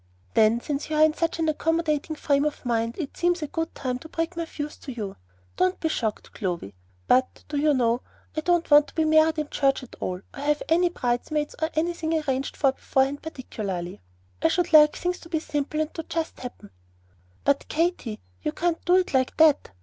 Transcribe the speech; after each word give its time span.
"Then, 0.33 0.59
since 0.61 0.89
you 0.89 0.95
are 0.95 1.03
in 1.03 1.13
such 1.13 1.37
an 1.37 1.47
accommodating 1.47 2.15
frame 2.15 2.43
of 2.43 2.65
mind, 2.65 2.95
it 2.97 3.15
seems 3.15 3.43
a 3.43 3.47
good 3.47 3.75
time 3.75 3.99
to 3.99 4.09
break 4.09 4.35
my 4.35 4.45
views 4.45 4.75
to 4.77 4.91
you. 4.91 5.15
Don't 5.57 5.79
be 5.79 5.89
shocked, 5.89 6.33
Clovy; 6.33 6.73
but, 7.05 7.43
do 7.47 7.57
you 7.57 7.71
know, 7.75 8.01
I 8.35 8.41
don't 8.41 8.71
want 8.71 8.87
to 8.87 8.95
be 8.95 9.05
married 9.05 9.37
in 9.37 9.49
church 9.49 9.83
at 9.83 9.93
all, 9.99 10.15
or 10.15 10.21
to 10.33 10.41
have 10.41 10.63
any 10.69 10.89
bridesmaids, 10.89 11.53
or 11.61 11.69
anything 11.75 12.17
arranged 12.19 12.57
for 12.57 12.71
beforehand 12.71 13.21
particularly. 13.21 14.01
I 14.41 14.47
should 14.47 14.73
like 14.73 14.95
things 14.95 15.19
to 15.19 15.29
be 15.29 15.39
simple, 15.39 15.79
and 15.79 15.93
to 15.93 16.01
just 16.01 16.39
happen." 16.39 16.71
"But, 17.43 17.67
Katy, 17.67 18.19
you 18.41 18.53
can't 18.53 18.83
do 18.85 18.95
it 18.95 19.13
like 19.13 19.37
that. 19.37 19.69